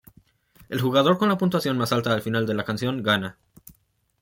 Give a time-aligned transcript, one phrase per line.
[0.69, 3.37] El jugador con la puntuación más alta al final de la canción gana.